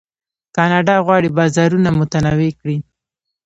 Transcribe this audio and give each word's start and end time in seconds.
کاناډا 0.55 0.95
غواړي 1.05 1.29
بازارونه 1.37 1.89
متنوع 1.99 2.51
کړي. 2.59 2.77